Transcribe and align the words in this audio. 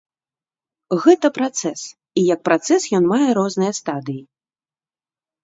Гэта 1.03 1.27
працэс, 1.37 1.79
і 2.21 2.23
як 2.33 2.41
працэс 2.49 2.81
ён 3.01 3.07
мае 3.13 3.29
розныя 3.41 3.73
стадыі. 3.83 4.19